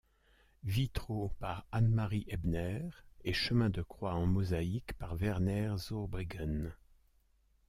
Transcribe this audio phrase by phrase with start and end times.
[0.63, 2.79] Vitraux par Anne-Marie Ebner
[3.23, 6.73] et chemin de croix en mosaïque par Werner Zurbriggen.